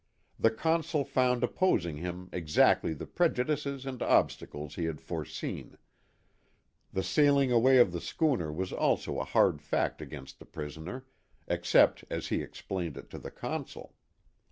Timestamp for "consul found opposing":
0.49-1.97